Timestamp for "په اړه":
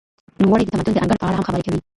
1.19-1.35